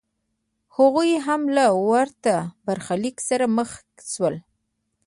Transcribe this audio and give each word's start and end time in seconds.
هغوی 0.75 1.11
هم 1.25 1.41
له 1.57 1.65
ورته 1.89 2.33
برخلیک 2.65 3.17
سره 3.29 3.45
مخ 3.57 3.69
شول 4.13 4.35